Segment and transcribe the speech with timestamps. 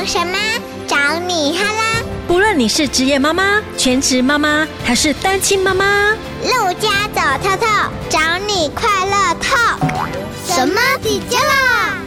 [0.00, 0.38] 懂什么？
[0.86, 0.96] 找
[1.28, 2.02] 你哈啦！
[2.26, 7.66] 不论你是职业妈妈、全职妈妈还是单亲妈妈，陆家走透透，
[8.08, 9.58] 找你快乐透。
[10.46, 11.98] 什么底加啦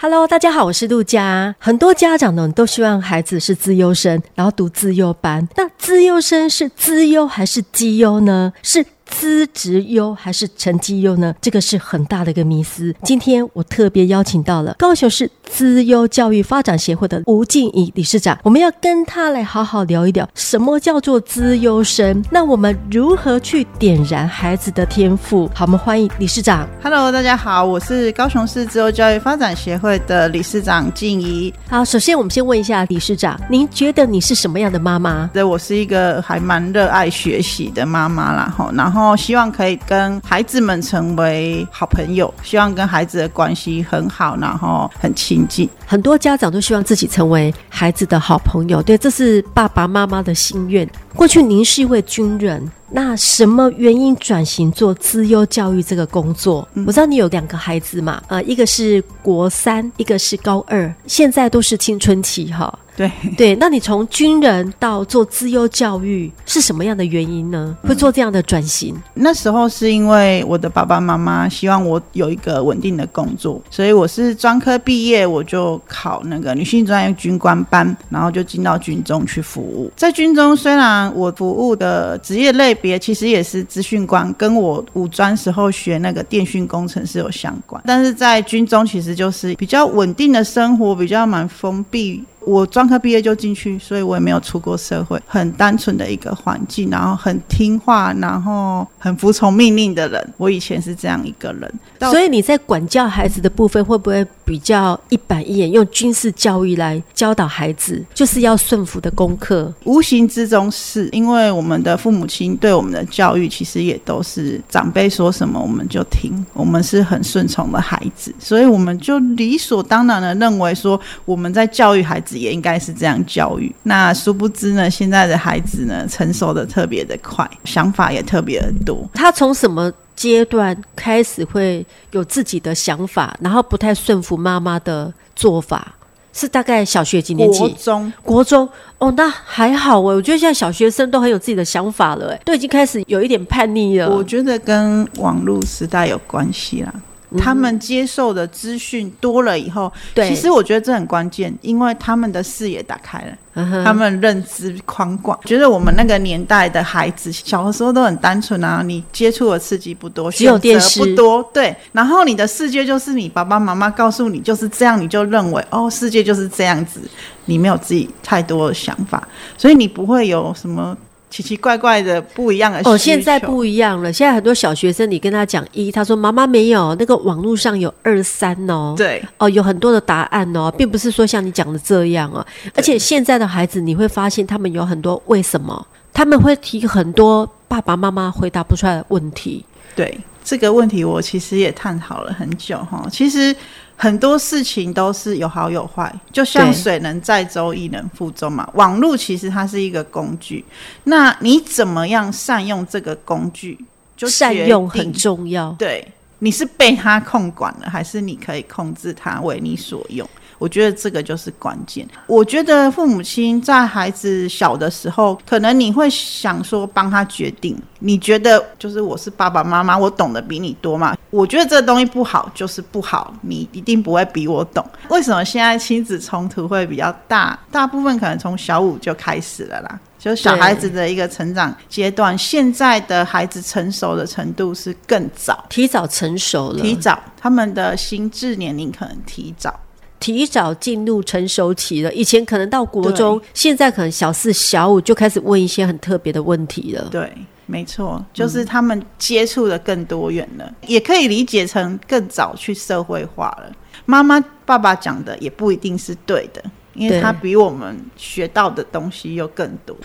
[0.00, 1.56] ？Hello，大家好，我是陆家。
[1.58, 5.48] 很多家长呢都希望孩子是资优生，然后读资优班。
[5.56, 8.52] 那资优生是资优还是绩优呢？
[8.62, 8.86] 是。
[9.08, 11.34] 资质优还是成绩优呢？
[11.40, 12.94] 这个是很大的一个迷思。
[13.02, 22.22] 今天我特别邀请到了高雄市资优教育发展协会的吴静怡理事长，我们要跟他来好好聊一聊，什么叫做资优生？
[22.30, 25.50] 那我们如何去点燃孩子的天赋？
[25.54, 26.68] 好，我们欢迎理事长。
[26.82, 31.52] Hello，大家好，我是高雄市资优教育发展协会的理事长静怡。
[31.68, 35.28] 好，首先我们先问一下理事长，您觉得你是什么样的妈妈？
[35.32, 38.97] 对，我是一个还蛮热爱学习的妈妈啦，哈，然后。
[38.98, 45.70] 然后希望可以跟孩子们成为好朋友，希望跟孩子的关系很好，然后很亲近。
[45.86, 50.84] 很多家长都希望自己成为孩子的好朋友，对，这是爸爸妈妈的心愿。
[51.14, 56.66] 过去您是一位军人，那什么原因转型做资优教育这个工作？
[56.74, 62.78] 嗯、我知道你有两个孩子嘛，呃，一个是国三，一个是高二，现在都是青春期哈。
[62.96, 67.76] 对对，那你从军人到做资优教育是什么样的原因呢？
[67.84, 68.92] 会做这样的转型？
[69.14, 79.88] 嗯，那时候是因为我的爸爸妈妈希望我有一个稳定的工作，所以我是专科毕业，我就考那个女性专业军官班，然后就进到军中去服务。
[79.94, 92.24] 在军中，虽然我服务的职业类别其实也是资讯官，跟我五专时候学那个电讯工程是有相关，但是在军中其实就是比较稳定的生活，比较蛮封闭。
[92.46, 100.32] 我专科毕业就进去，所以我也没有出过社会，很单纯的一个环境，然后很听话，然后很服从命令的人。
[100.38, 101.70] 我以前是这样一个人，
[102.10, 109.70] 所以你在管教孩子的部分会不会比较一板一眼，用军事教育来教导孩子，就是要顺服的功课？
[109.84, 122.38] 无形之中是因为我们的父母亲对我们的教育，其实也都是长辈说什么我们就听，我们是很顺从的孩子，所以我们就理所当然的认为说我们在教育孩子。
[122.38, 123.74] 也应该是这样教育。
[123.82, 129.04] 那殊不知呢，现在的孩子呢，成熟的特别的快，想法也特别的多。
[129.12, 135.94] 他从什么阶段开始会有自己的想法，然后不太顺服妈妈的做法？
[136.32, 137.60] 是大概小学几年级？
[137.60, 138.68] 国中，国中。
[138.98, 144.10] 哦，那还好哎，我觉得现在小学生都很有自己的想法了，哎，都已经开始有一点叛逆了。
[144.10, 146.92] 我觉得跟网络时代有关系啦。
[147.36, 155.38] 他们接受的资讯多了以后，对，其实我觉得这很关键，因为他们的视野打开了，嗯、他们认知宽广。
[155.44, 161.76] 觉得我们那个年代的孩子小的时候都很单纯啊，你接触的刺激不多，只有电视不多，对。
[161.92, 167.00] 然后你的世界就是你爸爸妈妈告诉你就是这样，你就认为哦，世界就是这样子，
[167.44, 170.96] 你没有自己太多的想法，所以你不会有什么。
[171.30, 174.12] 奇奇怪怪的不一样的哦，现在不一样了。
[174.12, 182.44] 现在很多小学生，你跟他讲一，他说妈妈没有那个网络上有二三哦，对哦，有很多的答案哦，并不是说像你讲的这样哦。
[182.74, 189.64] 而且现在的孩子，你会发现他们有很多为什么，他们会提很多爸爸妈妈回答不出来的问题。
[189.94, 193.06] 对这个问题，我其实也探讨了很久哈。
[193.10, 193.54] 其实。
[194.00, 198.66] 很多事情都是有好有坏，就像水能载舟，亦能覆舟嘛。
[198.74, 200.64] 网络其实它是一个工具，
[201.02, 203.76] 那你怎么样善用这个工具？
[204.16, 205.72] 就善用很重要。
[205.78, 206.06] 对，
[206.38, 210.28] 你是被它控管了，还是你可以控制它为你所用？
[210.58, 212.06] 我觉得这个就是关键。
[212.26, 217.76] 我觉得父母亲在孩子小的时候，可能你会想说帮他决定。
[218.00, 221.16] 你觉得就是我是爸爸妈妈，我懂得比你多嘛？
[221.30, 224.84] 我觉得这个东西不好就是不好，你一定不会比我懂。
[225.08, 227.58] 为什么现在亲子冲突会比较大？
[227.72, 232.38] 大部分可能从小五就开始了啦，就是小孩子的一个成长阶段。
[232.38, 239.78] 现在的孩子成熟的程度是更早，提早成熟了，提早他们的心智年龄可能提早。
[240.20, 247.08] 提早进入成熟期了，以前可能到国中，现在可能小四、小五就开始问一些很特别的问题了。
[247.10, 247.32] 对，
[247.66, 253.72] 没错，就是他们接触的更多元了，嗯，也可以理解成更早去社会化了。
[254.06, 256.62] 妈妈、爸爸讲的也不一定是对的，
[256.94, 259.96] 因为他比我们学到的东西又更多。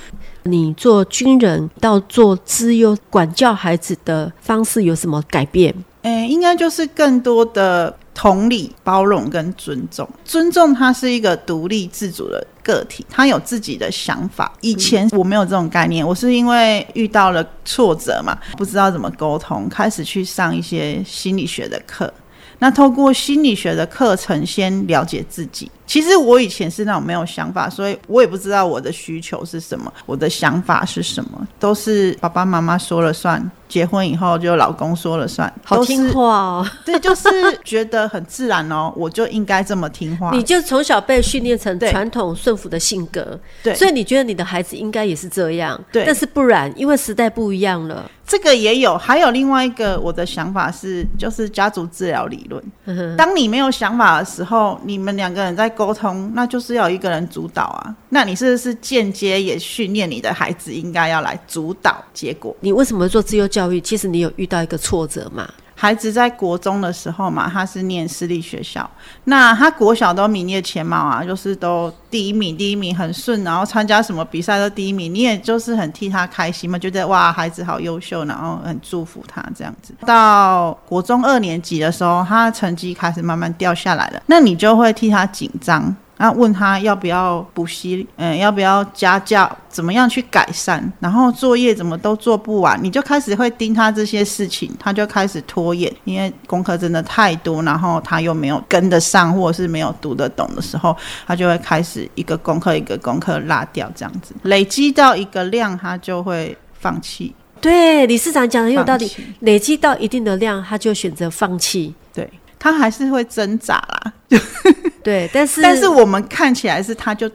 [0.44, 5.74] 你做军人到做资优管教孩子的方式有什么改变？
[6.04, 7.98] 诶，应该就是更多的。
[8.14, 14.54] 同理、包容跟尊重，尊重他是一个独立自主的个体，他有自己的想法。
[14.62, 22.14] 以前我没有这种概念，我是因为遇到了挫折嘛，不知道怎么沟通，开始去上一些心理学的课，
[22.60, 25.70] 那透过心理学的课程，先了解自己。
[25.86, 33.52] 其实我以前是那种没有想法，所以我也不知道我的需求是什么，我的想法是什么，都是爸爸妈妈说了算。
[33.70, 36.68] 结婚以后就老公说了算，好听话哦。
[36.86, 37.30] 对，就是
[37.64, 40.30] 觉得很自然哦，我就应该这么听话。
[40.32, 45.80] 你就从小被训练成传统顺服的性格，对，所以你觉得你的孩子应该也是这样。
[45.92, 48.10] 对，但是不然，因为时代不一样了。
[48.34, 53.16] 这个也有，还有另外一个我的想法是，就是家族治疗理论。
[53.16, 57.96] 当你没有想法的时候，你们两个人在沟通，那就是要一个人主导啊。
[58.10, 62.56] 那你是不是间接也训练你的孩子应该要来主导结果？
[62.60, 63.80] 你为什么做自由教育？
[63.80, 65.48] 其实你有遇到一个挫折吗？
[65.84, 68.90] 孩子在国中的时候嘛，他是念私立学校，
[69.26, 79.94] 那他国小都名列前茅啊，就是都第一名，第一名很顺，然后参加什么比赛都第一名，你也就是很替他开心嘛，觉得哇，孩子好优秀，然后很祝福他这样子。
[80.06, 85.94] 到国中二年级的时候，他的成绩开始慢慢掉下来了，那你就会替他紧张。
[86.24, 90.82] 然后问他要不要补习，嗯，要不要家教，怎么样去改善？
[91.02, 100.96] 然后作业怎么都做不完，你就开始会盯他这些事情，他就开始拖延，因为功课真的太多，然后他又没有跟得上，或者是没有读得懂的时候，
[101.28, 107.36] 他就会开始一个功课一个功课落掉，这样子累积到一个量，他就会放弃。
[107.60, 109.12] 对，理事长讲的很有道理，
[109.42, 111.94] 累积到一定的量，他就选择放弃。
[112.14, 114.14] 对，他还是会挣扎啦。
[115.04, 117.30] 对，但是但是我们看起来是他就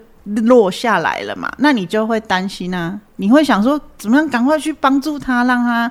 [0.47, 5.91] 落下来了嘛，那你就会担心啊，你会想说怎么样赶快去帮助他，让他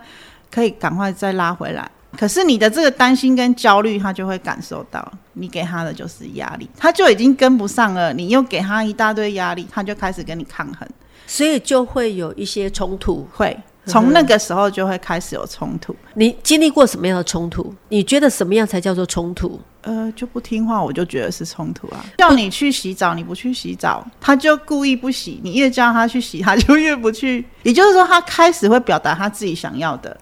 [0.52, 1.90] 可以赶快再拉回来。
[2.18, 10.88] 可是你的这个担心跟焦虑，他就会感受到，你给他的就是压力，他就已经跟不上了，你又给他一大堆压力，他就开始跟你抗衡，
[11.28, 13.56] 所以就会有一些冲突，会。
[13.88, 15.96] 从那个时候就会开始有冲突。
[16.14, 17.74] 你经历过什么样的冲突？
[17.90, 19.60] 你觉得什么样才叫做冲突？
[19.82, 22.06] 呃，就不听话，我就觉得是冲突啊。
[22.18, 25.40] 叫你去洗澡，你不去洗澡，他就故意不洗。
[25.44, 27.46] 你越叫他去洗，他就越不去。
[27.64, 30.16] 也就是说，他开始会表达他自己想要的，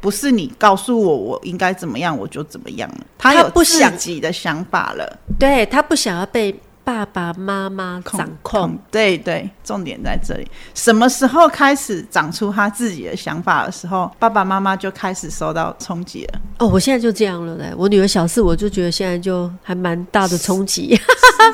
[0.00, 2.98] 不是你告诉我我应该怎么样，我就怎么样了。
[3.16, 6.54] 他有自己的想法了，他对他不想要被。
[6.84, 10.46] 爸爸妈妈掌控，控，对对，重点在这里。
[10.74, 16.40] 什么时候开始长出他自己的想法的时候，爸爸妈妈就开始受到冲击了。
[16.58, 17.72] 哦，我现在就这样了嘞。
[17.76, 20.98] 我女儿小四，我就觉得现在就还蛮大的冲击。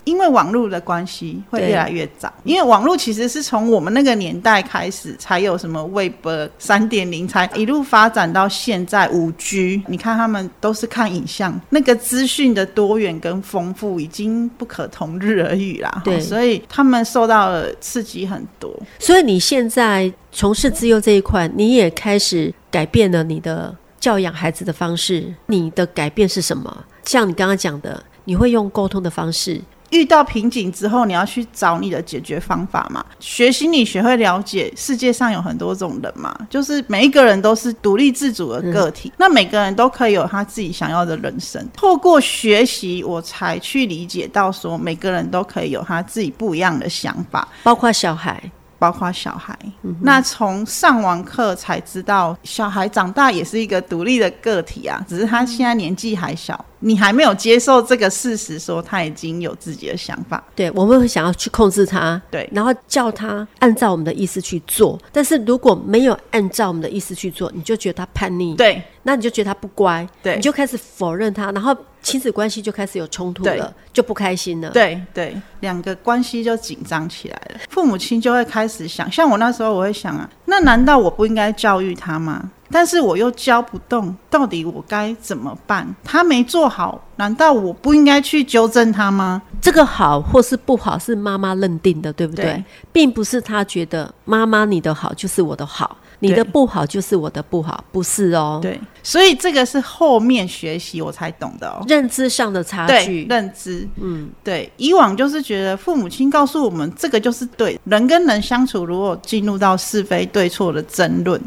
[0.05, 2.33] 因为网络的关系，会越来越早。
[2.45, 9.83] 因为网络其实是从我们那个年代开始，才有什么微博三点零，才一路发展到现在五 G。
[9.87, 18.75] 你看他们都是看影像，那个资讯的多元跟丰富，已经不可同日而语啦，对，所以他们受到了刺激很多。
[18.99, 25.35] 所以你现在从事自幼这一块，你也开始改变了你的教养孩子的方式。
[25.47, 26.85] 你的改变是什么？
[27.05, 29.61] 像你刚刚讲的，你会用沟通的方式。
[29.91, 33.05] 遇到瓶颈之后，你要去找你的解决方法嘛。
[33.21, 41.67] 学心理学会了解世界上有很多种人嘛，就是每一个人都是独立自主的个体，嗯，那每个人都可以有他自己想要的人生。
[41.73, 48.43] 透过学习，我才去理解到说，每个人都可以有他自己不一样的想法，包括小孩。
[48.81, 60.43] 包括小孩，嗯、那从上完课才知道，小孩长大也是一个独立的个体啊，只是他现在年纪还小，你还没有接受这个事实，说他已经有自己的想法。
[60.55, 64.99] 对，我们会想要去控制他，对，然后叫他按照我们的意思去做。
[65.13, 71.77] 但是如果没有按照我们的意思去做，你就觉得他叛逆，对，那你就觉得他不乖，对，你就开始否认他，然后。
[72.01, 74.71] 亲子关系就开始有冲突了，就不开心了。
[74.71, 77.61] 对对，两个关系就紧张起来了。
[77.69, 82.51] 父母亲就会开始想，像我那时候，我会想啊，那难道我不应该教育他吗？
[82.71, 85.87] 但是我又教不动，到底我该怎么办？
[86.05, 89.43] 他没做好，难道我不应该去纠正他吗？
[89.61, 92.45] 这个好或是不好是妈妈认定的，对不对？
[92.45, 95.97] 对，并不是他觉得妈妈你的好就是我的好。
[96.21, 98.59] 你的不好就是我的不好，不是哦。
[98.61, 103.25] 对，所以这个是后面学习我才懂的哦，认知上的差距。
[103.25, 104.69] 对，认知，嗯，对。
[104.79, 111.41] 以往就是觉得父母亲告诉我们这个就是对，人跟人相处，如果进入到是非对错的争论。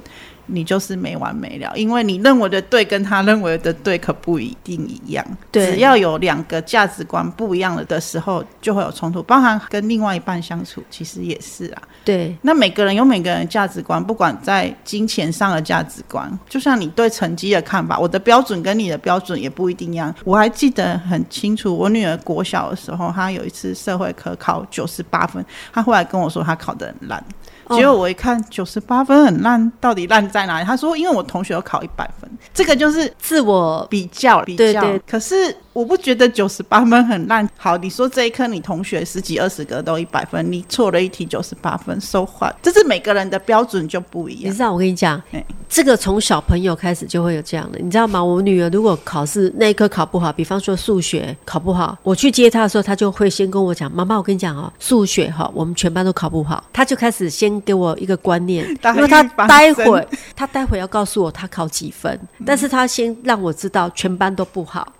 [0.52, 5.26] 你就是没完没了，因为你认为的对跟他认为的对可不一定一样。
[5.52, 9.24] 对，只要有两个价值观不一样了的时候，就会有冲突。
[9.24, 11.82] 包含跟另外一半相处，其实也是啊。
[12.04, 20.14] 对，那每个人有每个人的价值观，不管在金钱上的价值观，就像你对成绩的看法，我的标准跟你的标准也不一定一样。
[20.24, 27.24] 我还记得很清楚，我女儿国小的时候，她有一次社会科考九十八分，她后来跟我说她考得很烂。
[27.70, 30.66] 结果我一看九十八分很烂，到底烂在在哪里？
[30.66, 34.58] 他说，因为我同学有考一百分，这个就是自我比较比较。
[34.58, 37.48] 对对，可是我不觉得九十八分很烂。
[37.58, 42.54] 好，你说这一科你同学十几二十个都一百分，你错了一题九十八分，so what？
[42.62, 44.52] 这是每个人的标准就不一样。
[44.52, 45.22] 你知道我跟你讲，
[45.70, 48.22] 这个从小朋友开始就会有这样的，你知道吗？
[48.24, 64.92] 我女儿如果考试那一科考不好，比方说数学考不好，我去接她的时候，她就会先跟我讲：“妈妈，我跟你讲哦，数学哈，我们全班都考不好。”她就开始先给我一个观念， 因为她待会她待会要告诉我她考几分，但是她先让我知道全班都不好，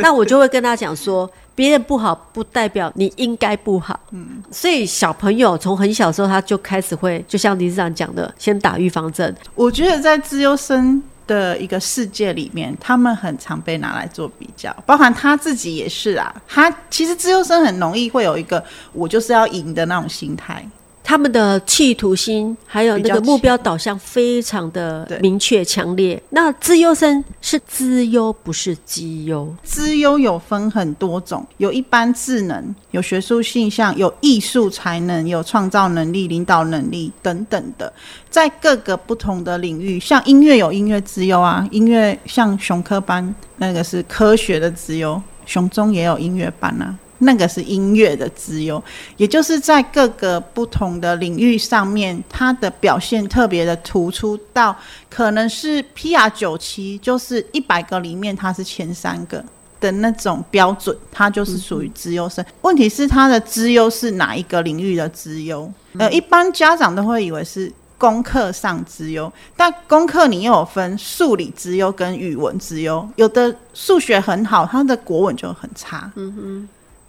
[0.00, 1.30] 那我就会跟他讲说。
[1.56, 9.34] 别人不好不代表你应该不好，嗯，所以小朋友从很小时候他就开始会，就像理事长讲的，先打预防针。
[9.54, 16.30] 我觉得在资优生的一个世界里面，他们很常被拿来做比较，包含他自己也是啊。
[16.46, 18.62] 他其实资优生很容易会有一个
[18.92, 20.62] 我就是要赢的那种心态。
[21.08, 26.20] 他们的企图心还有那个目标导向非常的明确强烈。
[26.30, 29.54] 那资优生是资优，不是绩优。
[29.62, 37.92] 资优有分很多种，有一般智能，有学术性向，有艺术才能，有创造能力、领导能力等等的，
[38.28, 46.98] 在各个不同的领域，像音乐有音乐资优啊，音乐像熊科班那个是科学的资优，熊中也有音乐班啊。
[47.18, 48.82] 那个是音乐的资优，
[49.16, 54.76] 也就是在各个不同的领域上面，它的表现特别的突出到
[55.08, 59.42] 可能是 PR 九七，就是一百个里面它是前三个
[59.80, 62.44] 的那种标准，它就是属于资优生。
[62.44, 65.72] 嗯、问题是它的资优是哪一个领域的资优？
[65.98, 76.10] 呃，一般家长都会以为是功课上资优，但功课你又有分数理资优跟语文资优，有的数学很好，他的国文就很差。
[76.16, 76.68] 嗯哼。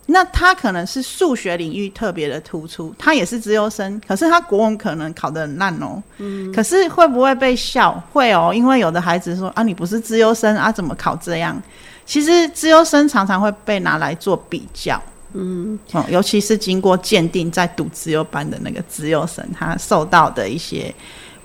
[0.09, 6.01] 那他可能是数学领域特别的突出，他也是资优生，可是他国文可能考得很烂哦。
[6.17, 8.01] 嗯，可是会不会被笑？
[8.13, 11.61] 会哦，因为有的孩子说啊，你不是资优生啊，怎么考这样？
[12.05, 15.01] 其实资优生常常会被拿来做比较。
[15.33, 20.93] 嗯，哦，尤其是经过鉴定在读资优班的那个资优生，他受到的一些。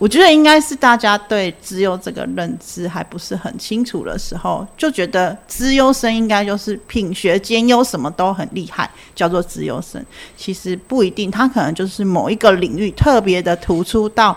[0.03, 10.05] 我觉得应该是大家对资优这个认知还不是很清楚的时候，就觉得资优生应该就是品学兼优，什么都很厉害，叫做资优生。
[10.37, 14.37] 其实不一定，他可能就是某一个领域特别的突出到，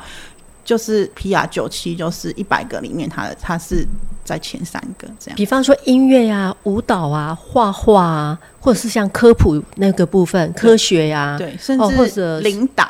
[0.63, 3.84] 就是 PR 九七，就是一百个里面，他的他是
[4.24, 5.36] 在前三个这样。
[5.36, 12.88] 比方说音乐啊、舞蹈啊、画画啊，或者是像科普那个部分、科学呀、啊，对，甚至或者领导。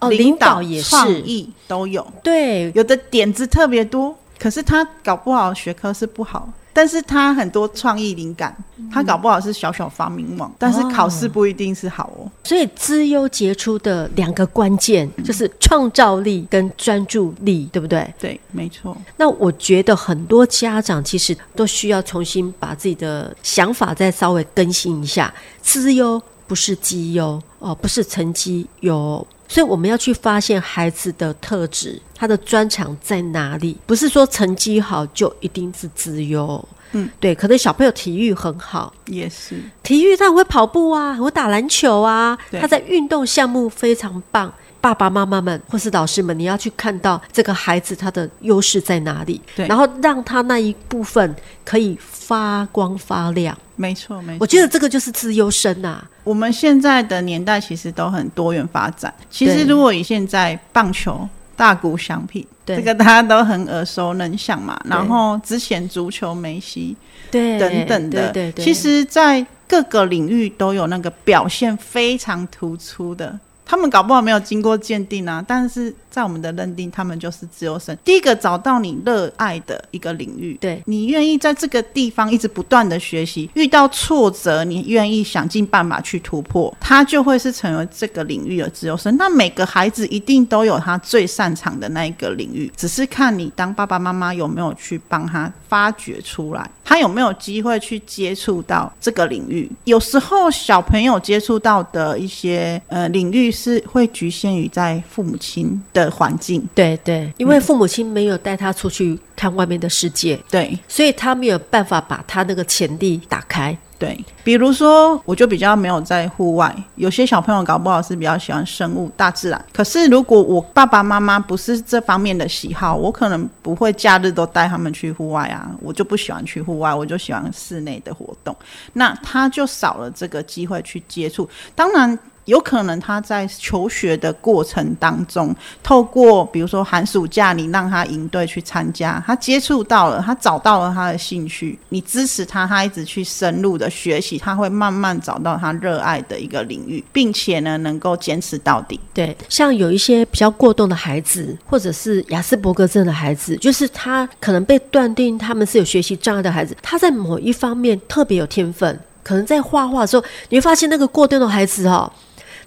[0.00, 2.06] 哦，领导也是，创意都有。
[2.22, 8.56] 对，有的点子特别多，可是他搞不好学科是不好，但是他很多创意灵感，
[8.92, 12.30] 他搞不好是小小发明王，嗯、但是考试不一定是好哦。
[12.44, 18.14] 所以资优杰出的两个关键就是创造力跟专注力，对不对？
[18.20, 18.96] 对，没错。
[19.16, 29.26] 那我觉得很多家长其实都需要重新把自己的想法再稍微更新一下，资优不是绩优哦，不是成绩有。
[29.48, 33.76] 所以我们要去发现孩子的特质，他的专长在哪里？
[33.86, 36.68] 不是说成绩好就一定是资优。
[36.92, 44.52] 嗯，对，可能小朋友体育很好，也是体育他很会跑步啊，很会打篮球啊，他在运动项目非常棒。
[44.80, 53.56] 爸爸妈妈们或是老师们，你要去看到这个孩子他的优势在哪里，对，然后让他那一部分可以发光发亮。
[53.76, 56.04] 没错，没错，我觉得这个就是资优生呐。
[56.24, 59.12] 我们现在的年代其实都很多元发展。
[59.30, 64.80] 其实如果以现在棒球大谷翔平，对，这个大家都很耳熟能详嘛。
[64.84, 66.96] 然后之前足球梅西，
[67.30, 68.64] 对，等等的，对对对。
[68.64, 73.38] 其实，在各个领域都有那个表现非常突出的。
[73.68, 77.96] 他们搞不好没有经过鉴定啊，但是在我们的认定，他们就是自由生。
[78.04, 89.16] 第一个找到你热爱的一个领域，对，你愿意在这个地方一直不断的学习，遇到挫折，你愿意想尽办法去突破，他就会是成为这个领域的自由生。
[89.16, 99.70] 那每个孩子一定都有他最擅长的那一个领域，只是看你当爸爸妈妈有没有去帮他发掘出来，他有没有机会去接触到这个领域。
[99.84, 103.48] 有时候小朋友接触到的一些呃领域。
[103.50, 113.76] 是会局限于在父母亲的环境，对对，因为父母亲没有带他出去看外面的世界，对，所以他没有办法把他那个潜力打开。
[113.98, 119.64] 对，比如说，我就比较没有在户外，有些小朋友搞不好是比较喜欢生物、大自然。
[119.72, 128.54] 可是如果我爸爸妈妈不是这方面的喜好，我可能不会假日都带他们去户外啊，我就不喜欢去户外，我就喜欢室内的活动，
[128.92, 131.50] 那他就少了这个机会去接触。
[131.74, 132.16] 当然。
[132.48, 148.98] 有可能他在求学的过程当中，透过比如说寒暑假，你让他营队去参加，他接触到了，他找到了他的兴趣，你支持他，他一直去深入的学习，他会慢慢找到他热爱的一个领域，并且呢，能够坚持到底。
[149.12, 162.10] 对，像有一些比较过动的孩子，或者是亚斯伯格症的孩子，就是他可能被断定他们是有学习障碍的孩子，他在某一方面特别有天分，可能在画画的时候，你会发现那个过动的孩子哦，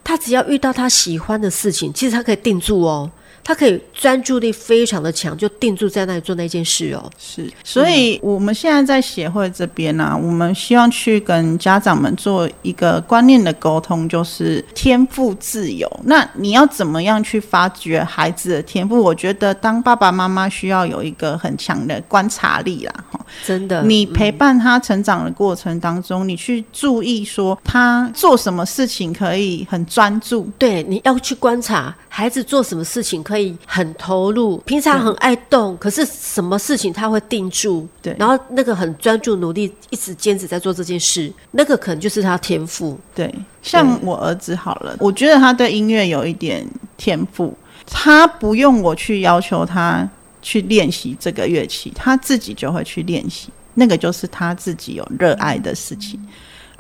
[0.04, 3.10] 他只要遇到他喜欢的事情，其实他可以定住哦。
[3.44, 7.10] 他可以专注力非常的强，就定住在那里做那件事哦。
[7.18, 15.90] 是，所以我们现在在协会这边呢、啊，我们希望去跟家长们做一个观念的沟通，就是天赋自由。
[16.04, 19.02] 那你要怎么样去发掘孩子的天赋？
[19.02, 23.84] 我觉得当爸爸妈妈需要有一个很强的观察力啦，哈，真的。
[23.84, 33.24] 你陪伴他成长的过程当中，你去注意说他做什么事情可以很专注，对，你要去观察孩子做什么事情。
[33.24, 43.00] 可以很投入，平常很爱动，可是什么事情他会定住，对，然后那个很专注努力，一直坚持在做这件事，那个可能就是他天赋。
[43.16, 50.10] 对，像我儿子好了，我觉得他对音乐有一点天赋，他不用我去要求他
[50.42, 56.20] 去练习这个乐器，他自己就会去练习，那个就是他自己有热爱的事情。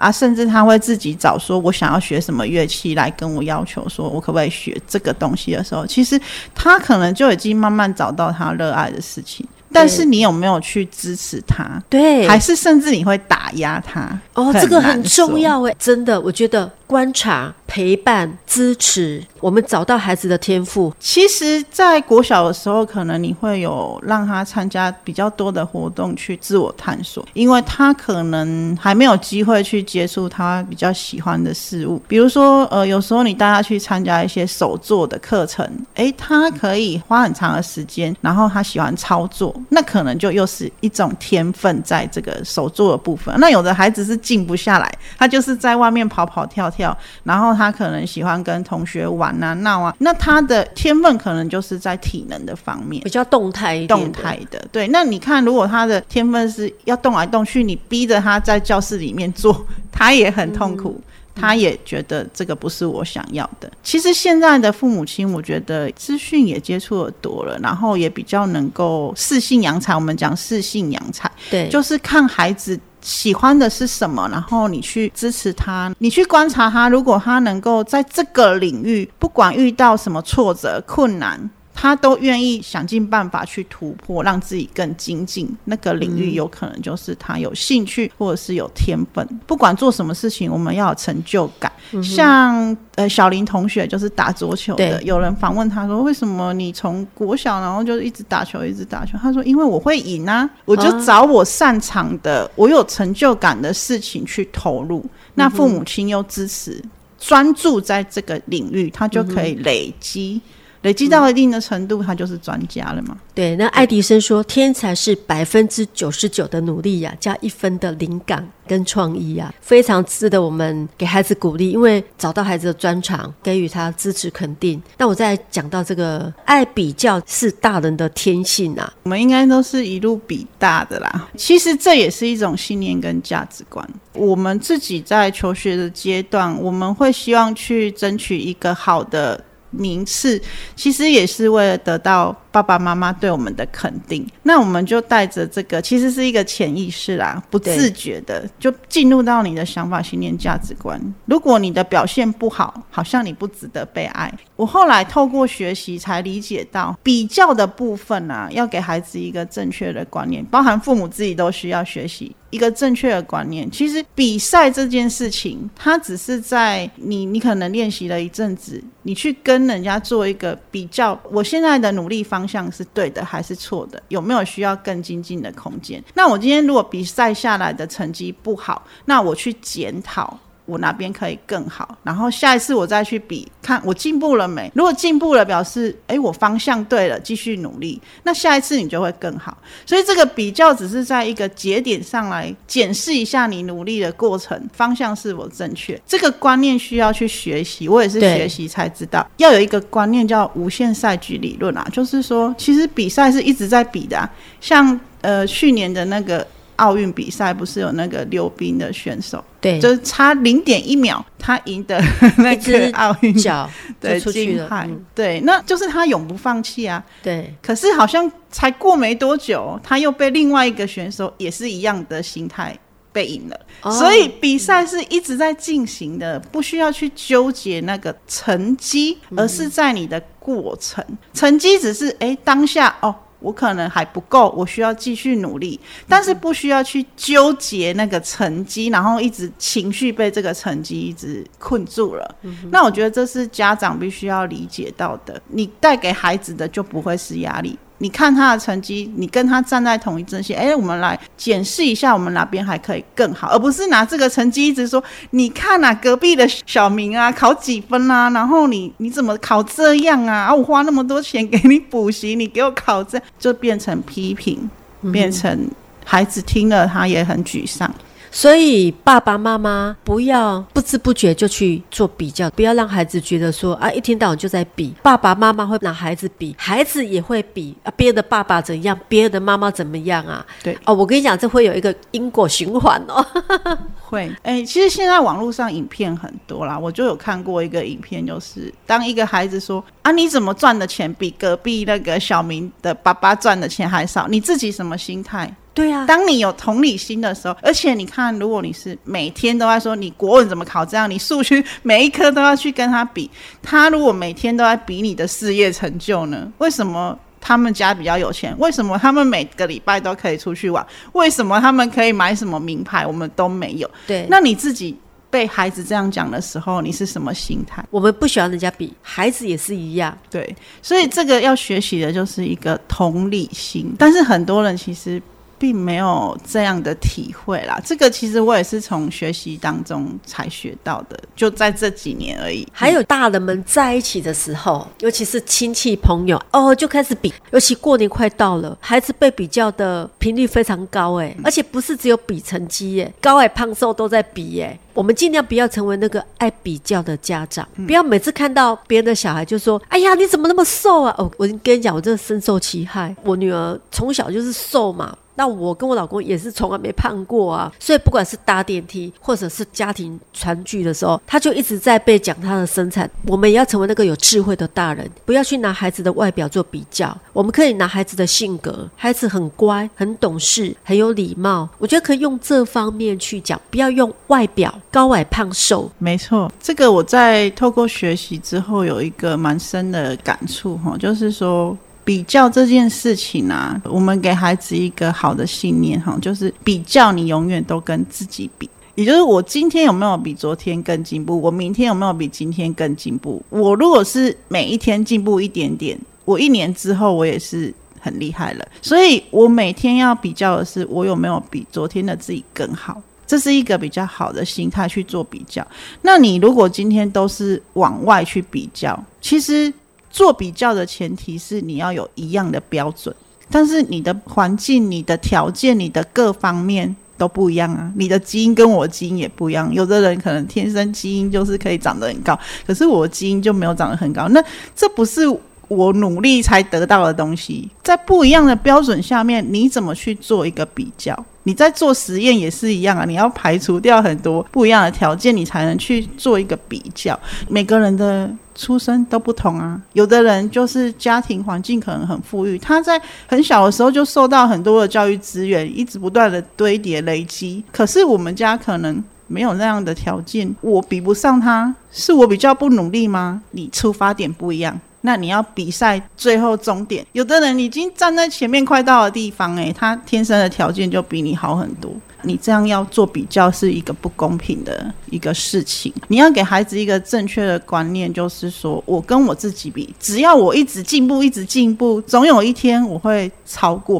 [0.01, 6.19] 啊，甚至他会自己找说，我想要学什么乐器来跟我要求，说我可不可以学这个东西的时候，其实
[6.55, 9.45] 他可能就已经慢慢找到他热爱的事情。
[9.73, 11.81] 但是你有没有去支持他？
[11.87, 14.19] 对，还是甚至你会打压他？
[14.33, 16.69] 哦，这个很重要诶，真的，我觉得。
[16.91, 20.93] 观察、陪伴、支持，我们找到孩子的天赋。
[20.99, 31.97] 其实，在国小的时候，可能你会有让他参加比较多的活动，去自我探索，因为他可能还没有机会去接触他比较喜欢的事物。
[32.09, 43.33] 比如说，呃，有时候你带他去参加一些手作的课程，诶，他可以花很长的时间，然后他喜欢操作，那可能就又是一种天分在这个手作的部分。
[43.39, 46.80] 那有的孩子是静不下来，他就是在外面跑跑跳跳。
[47.23, 54.65] 然后他可能喜欢跟同学玩啊闹啊，那他的天分可能就是在体能的方面，比较动态一点，动态的。
[54.71, 61.01] 对，那你看，如果他的天分是要动来动去，你逼着他在教室里面做，他也很痛苦，
[61.35, 63.71] 嗯、他也觉得这个不是我想要的。
[63.83, 69.93] 其实现在的父母亲，我觉得资讯也接触的多了，然后也比较能够适性扬才。
[69.93, 72.79] 我们讲适性扬才，对，就是看孩子。
[73.01, 74.27] 喜欢的是什么？
[74.29, 76.87] 然后你去支持他，你去观察他。
[76.87, 81.49] 如果他能够在这个领域，不管遇到什么挫折、困难。
[81.81, 85.49] 他都愿意想尽办法去突破，让自己更精进。
[85.63, 89.27] 那个领域有可能就是他有兴趣或者是有天分。
[89.47, 91.71] 不管做什么事情，我们要有成就感。
[91.93, 105.03] 嗯、像呃小林同学就是打桌球的，有人访问他说：“为什么你从国小然后就一直打球，一直打球？”他说：“因为我会赢啊，我就找我擅长的、我有成就感的事情去投入。
[105.33, 106.79] 那父母亲又支持，
[107.17, 110.39] 专注在这个领域，他就可以累积。”
[110.81, 113.17] 累积到一定的程度，他就是专家了嘛。
[113.33, 121.71] 对，那爱迪生说：“天才是百分之九十九的努力呀，加一分的灵感跟创意呀，非常值得我们给孩子鼓励。
[121.71, 124.81] 因为找到孩子的专长，给予他支持肯定。
[124.97, 131.29] 那我再讲到这个爱比较是大人的天性啊，我们应该都是一路比大的啦。
[131.37, 133.87] 其实这也是一种信念跟价值观。
[134.13, 139.41] 我们自己在求学的阶段，我们会希望去争取一个好的。
[139.71, 140.41] 名次
[140.75, 151.01] 其实也是为了得到爸爸妈妈对我们的肯定，那我们就带着这个，其实是一个潜意识啦，不自觉的就进入到你的想法、信念、价值观。
[151.25, 154.31] 如果你的表现不好，好像你不值得被爱。
[154.55, 162.35] 我后来透过学习才理解到，比较的部分啊，要给孩子一个正确的观念，包含父母自己都需要学习。
[162.51, 174.01] 一个正确的观念，其实比赛这件事情，它只是在你你可能练习了一阵子，你去跟人家做一个比较，我现在的努力方方向是对的还是错的？
[174.07, 176.03] 有没有需要更精进的空间？
[176.15, 180.39] 那我今天如果比赛下来的成绩不好，那我去检讨。
[180.71, 181.97] 我哪边可以更好？
[182.01, 184.71] 然后下一次我再去比，看我进步了没？
[184.73, 188.01] 如果进步了，表示诶，我方向对了，继续努力。
[188.23, 189.57] 那下一次你就会更好。
[189.85, 195.99] 所以这个比较只是在一个节点上来检视一下你努力的过程方向是否正确。
[196.07, 204.29] 这个观念需要去学习，我也是学习才知道要有一个观念叫无限赛局理论啊，就是说其实比赛是一直在比的啊，
[204.61, 206.47] 像呃去年的那个。
[206.81, 212.01] 奥运比赛不是有那个溜冰的选手，对，就是差零点一秒，他赢得
[212.37, 213.69] 那个奥运奖，
[214.01, 217.03] 对，出去了，嗯、对，那就是他永不放弃啊。
[217.21, 222.77] 对，可是好像才过没多久，他又被另外一个选手也是一样的心态。
[223.13, 231.03] 被赢了，哦、所以比赛是一直在进行的，不需要去纠结那个成绩，而是在你的过程。
[231.09, 242.35] 嗯、成绩只是哎、欸，当下哦，我可能还不够，我需要继续努力，但是不需要去纠结那个成绩，然后一直情绪被这个成绩一直困住了。
[242.43, 247.77] 嗯、那我觉得这是家长必须要理解到的，你带给孩子的就不会是压力。
[248.01, 260.45] 你看他的成绩，你跟他站在同一阵线，哎、我们来检视一下，我们哪边还可以更好，而不是拿这个成绩一直说，你看啊，隔壁的小明啊，考几分啊，然后你你怎么考这样啊？
[260.45, 264.67] 啊，我花那么多钱 给你补习，你给我考这，就变成批评，
[265.11, 265.69] 变成
[266.03, 267.93] 孩子听了他也很沮丧。
[268.31, 274.93] 所以爸爸妈妈不要不知不觉就去做比较，不要让孩子觉得说啊，一天到晚就在比。
[275.03, 280.45] 爸爸妈妈会拿孩子比，孩子也会比啊，别人的爸爸怎样，别人的妈妈怎么样啊？
[280.63, 283.25] 对哦，我跟你讲，这会有一个因果循环哦。
[283.99, 294.27] 会，哎、欸，其实现在网络上影片很多啦，我就有看过一个影片，就是当一个孩子说啊，你怎么赚的钱比隔壁那个小明的爸爸赚的钱还少？
[294.29, 295.53] 你自己什么心态？
[295.73, 303.31] 对啊，当你有同理心的时候，而且你看，如果你是每天都在说你国文怎么考这样，你数学每一科都要去跟他比，
[303.63, 306.51] 他如果每天都在比你的事业成就呢？
[306.57, 308.53] 为什么他们家比较有钱？
[308.59, 310.85] 为什么他们每个礼拜都可以出去玩？
[311.13, 313.89] 为什么他们可以买什么名牌，我们都没有？
[314.05, 314.97] 对，那你自己
[315.29, 317.81] 被孩子这样讲的时候，你是什么心态？
[317.89, 320.17] 我们不喜欢人家比，孩子也是一样。
[320.29, 325.21] 对，所以这个要学习的就是一个同理心，但是很多人其实。
[325.61, 332.67] 并没有这样的体会啦，这个其实我也是从学习当中才学到的，就在这几年而已。
[332.73, 344.79] 还有大人们在一起的时候，尤其是亲戚朋友哦，就开始比，尤其过年快到了，孩子被比较的频率非常高哎，而且不是只有比成绩耶，高矮胖瘦都在比耶。
[344.93, 353.15] 我们尽量不要成为那个爱比较的家长，不要每次看到别人的小孩就说：“哎呀，你怎么那么瘦啊？”哦，我跟你讲，我真的深受其害。
[353.23, 355.15] 我女儿从小就是瘦嘛。
[355.41, 363.09] 那我跟我老公也是从来没胖过啊，所以不管是搭电梯或者是家庭团聚的时候，他就一直在被讲他的身材。
[363.25, 367.17] 我们也要成为那个有智慧的大人，不要去拿孩子的外表做比较。
[367.33, 375.89] 我们可以拿孩子的性格，孩子很乖、很懂事、很有礼貌，我觉得可以用这方面去讲，不要用外表高矮胖瘦。
[375.97, 381.75] 没错，这个我在透过学习之后有一个蛮深的感触哈，就是说。
[382.03, 393.41] 比较这件事情啊，我们给孩子一个好的信念哈，就是比较你永远都跟自己比，也就是我今天有没有比昨天更进步，我明天有没有比今天更进步。
[393.49, 398.67] 我如果是每一天进步一点点，我一年之后我也是很厉害了。
[398.81, 405.65] 所以我每天要比较的是我有没有比昨天的自己更好，这是一个比较好的心态去做比较。
[406.01, 409.71] 那你如果今天都是往外去比较，其实。
[410.11, 413.15] 做比较的前提是你要有一样的标准，
[413.49, 417.91] 但是你的环境、你的条件、你的各方面都不一样啊。
[417.95, 424.27] 你的基因跟我基因也不一样，有的人可能天生基因就是可以长得很高，可是我基因就没有长得很高。
[424.29, 424.43] 那
[424.75, 425.21] 这不是
[425.67, 431.17] 我努力才得到的东西，在不一样的标准下面，你怎么去做一个比较？
[431.43, 437.19] 你在做实验也是一样啊，你要排除掉很多不一样的条件，你才能去做一个比较。
[437.47, 438.29] 每个人的
[438.61, 447.63] 出生都不同啊，有的人就是家庭环境可能很富裕，他在很小的时候就受到很多的教育资源，一直不断的堆叠累积。
[447.71, 453.41] 可是我们家可能没有那样的条件，我比不上他，是我比较不努力吗？
[453.49, 454.79] 你出发点不一样。
[455.01, 461.91] 那你要比赛最后终点，有的人已经站在前面快到的地方，诶，他天生的条件就比你好很多。
[462.23, 465.91] 你这样要做比较是一个不公平的一个事情。
[466.07, 473.99] 你要给孩子一个正确的观念，就是说我跟我自己比，只要我一直进步，一直进步，总有一天我会超过。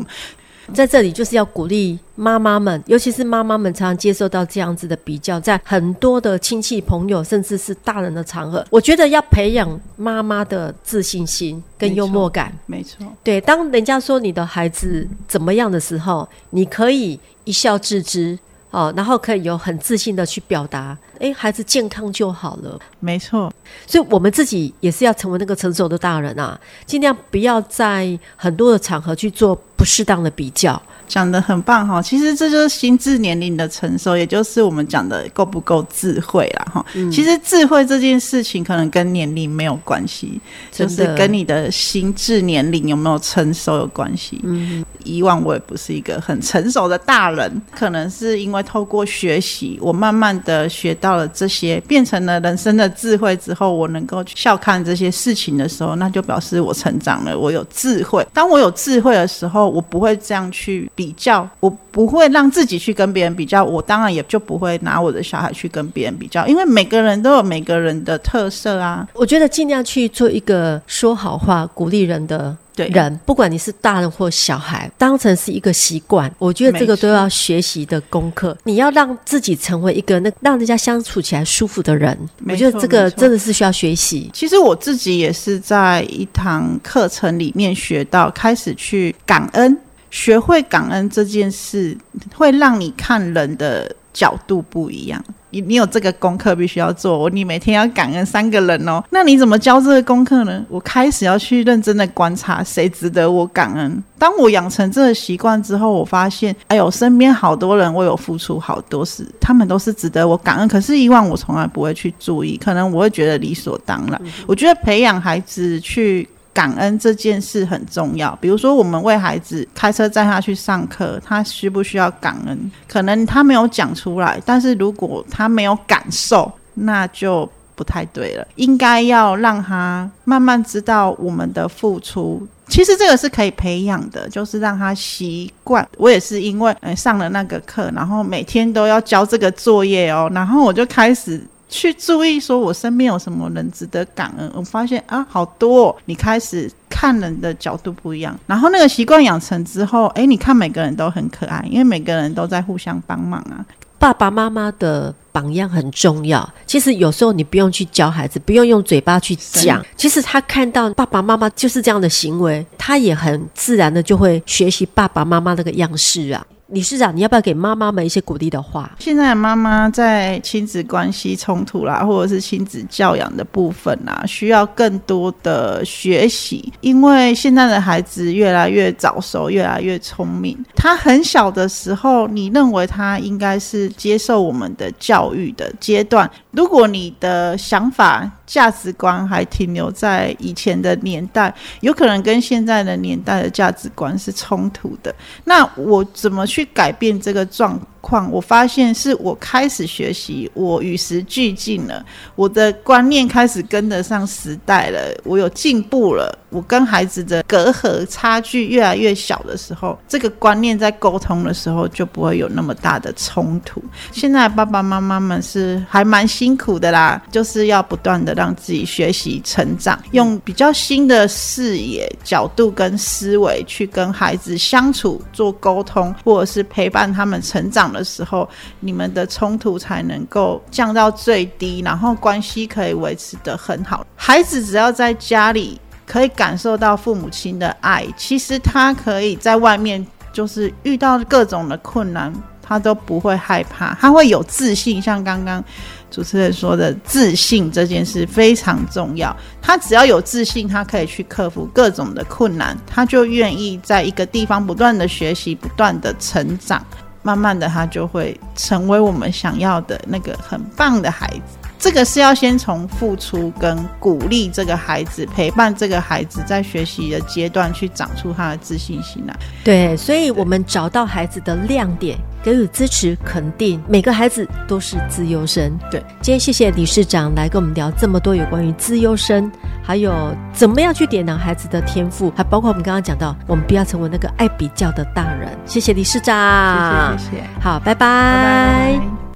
[0.74, 12.54] 在这里就是要鼓励妈妈们，尤其是妈妈们常常接受到这样子的比较，在很多的亲戚朋友，甚至是大人的场合，我觉得要培养妈妈的自信心跟幽默感。
[12.66, 18.38] 没错，对，当人家说你的孩子怎么样的时候，你可以一笑置之
[18.70, 20.98] 哦，然后可以有很自信的去表达。
[21.22, 22.80] 哎，孩子健康就好了。
[23.00, 23.54] 没错，
[23.86, 30.82] 所以我们自己也是要成为那个成熟的大人啊，尽量不要在很多的场合去做不适当的比较。
[31.08, 36.86] 讲的很棒哈，其实这就是心智年龄的成熟，也就是我们讲的够不够智慧啦哈。
[36.94, 40.40] 嗯、其实智慧这件事情可能跟年龄没有关系，
[40.72, 44.40] 就是跟你的心智年龄有没有成熟有关系。
[44.46, 58.26] 嗯，以往我也不是一个很成熟的大人，可能是因为透过学习，我慢慢的学到到了这些，变成了人生的智慧之后，我能够笑看这些事情的时候，那就表示我成长了，我有智慧。
[58.34, 60.90] 当我有智慧的时候，我不会这样去。
[60.96, 69.08] 比较，我不会让自己去跟别人比较，我当然也就不会拿我的小孩去跟别人比较，因为每个人都有每个人的特色啊。
[69.14, 76.34] 我觉得尽量去做一个说好话、鼓励人的人，不管你是大人或小孩，当成是一个习惯。
[76.38, 78.58] 我觉得这个都要学习的功课。
[78.64, 84.30] 你要让自己成为一个那让人家相处起来舒服的人，我觉得这个真的是需要学习。
[84.34, 89.78] 其实我自己也是在一堂课程里面学到，开始去感恩。
[90.10, 91.98] 学会感恩这件事，
[92.36, 95.24] 会让你看人的角度不一样。
[95.54, 99.04] 你你有这个功课必须要做，你每天要感恩三个人哦。
[99.10, 100.64] 那你怎么教这个功课呢？
[100.70, 104.02] 我开始要去认真的观察谁值得我感恩。
[104.18, 110.68] 当我养成这个习惯之后，我发现，哎呦，身边好多人为我付出好多事，他们都是值得我感恩。
[110.70, 114.22] 可是以往我从来不会去注意，可能我会觉得理所当然。
[114.48, 116.28] 我觉得培养孩子去。
[116.54, 118.38] 感恩这件事很重要。
[118.42, 122.72] 比如说，我们为孩子开车载他去上课，他需不需要感恩？
[122.88, 128.48] 可能他没有讲出来，但是如果他没有感受，那就不太对了。
[128.56, 132.46] 应该要让他慢慢知道我们的付出。
[132.68, 135.88] 其实这个是可以培养的，就是让他习惯。
[135.98, 141.42] 我也是因为嗯上了那个课，然后每天都要交这个作业哦，然后我就开始。
[141.72, 144.52] 去注意，说我身边有什么人值得感恩。
[144.54, 153.66] 我发现啊，好多哦，你开始看人的角度不一样，然后那个习惯养成之后，哎，你看每个人都很可爱，因为每个人都在互相帮忙啊。
[153.98, 156.48] 爸爸妈妈的榜样很重要。
[156.66, 166.46] 其实有时候你不用去教孩子，不用用嘴巴去讲，其实他看到爸爸妈妈就是这样的行为，他也很自然的就会学习爸爸妈妈那个样式啊。
[166.72, 168.90] 理事长，你要不要给妈妈们一些鼓励的话？
[168.98, 180.58] 现在的妈妈在亲子关系冲突啦，或者是亲子教养的部分啦，需要更多的学习，因为现在的孩子越来越早熟，越来越聪明。
[180.74, 186.30] 他很小的时候，你认为他应该是接受我们的教育的阶段。
[186.52, 195.14] 如果你的想法，价值观还停留在以前的年代，有可能跟现在的年代的价值观是冲突的。
[195.46, 198.30] 那我怎么去去改变这个状况？
[198.32, 202.04] 我发现是我开始学习，我与时俱进了，
[202.36, 206.38] 我的观念开始跟得上时代了，我有进步了。
[206.50, 213.82] 我跟孩子的隔阂差距越来越小的时候，这个观念在沟通的时候就不会有那么大的冲突。
[214.12, 228.48] 现在爸爸妈妈们是还蛮辛苦的啦，就是要不断的让自己学习成长，用比较新的视野、角度跟思维去跟孩子相处、做沟通，或者是陪伴他们成长的时候，
[228.80, 234.06] 你们的冲突才能够降到最低，然后关系可以维持得很好。
[234.16, 235.80] 孩子只要在家里。
[236.04, 245.02] 可以感受到父母亲的爱，其实他可以在外面，就是遇到各种的困难，他都不会害怕，他会有自信。
[245.02, 245.64] 像刚刚
[246.10, 249.34] 主持人说的，自信这件事非常重要。
[249.62, 256.86] 他只要有自信，他可以去克服各种的困难，他就愿意在一个地方不断的学习，不断的成长，
[257.22, 261.61] 慢慢的他就会成为我们想要的那个很棒的孩子。
[261.82, 269.36] 这个是要先从付出跟鼓励这个孩子，陪伴这个孩子在学习的阶段去长出他的自信心来。
[269.64, 273.84] 对，所以我们找到孩子的亮点，给予支持肯定。
[273.90, 275.76] 每个孩子都是资优生。
[275.90, 280.14] 对，今天谢谢理事长来跟我们聊这么多有关于资优生，还有
[280.54, 285.50] 怎么样去点亮孩子的天赋，还包括我们刚刚讲到，我们不要成为那个爱比较的大人。
[285.66, 287.44] 谢谢理事长，谢谢谢谢。
[287.60, 288.06] 好，拜拜。
[288.06, 289.31] 拜拜。